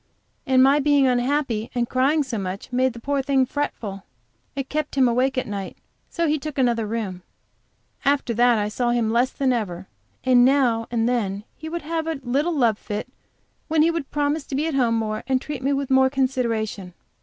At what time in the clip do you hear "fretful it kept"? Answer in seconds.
3.45-4.95